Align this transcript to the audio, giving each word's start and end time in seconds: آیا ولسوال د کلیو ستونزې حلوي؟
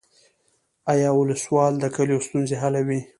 آیا 0.91 1.09
ولسوال 1.13 1.73
د 1.79 1.85
کلیو 1.95 2.25
ستونزې 2.27 2.55
حلوي؟ 2.63 2.99